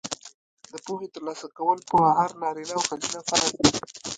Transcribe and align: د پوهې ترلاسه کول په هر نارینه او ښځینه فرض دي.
د 0.71 0.73
پوهې 0.85 1.07
ترلاسه 1.15 1.47
کول 1.57 1.77
په 1.89 1.97
هر 2.19 2.31
نارینه 2.41 2.73
او 2.77 2.81
ښځینه 2.89 3.19
فرض 3.27 3.47
دي. 3.57 3.67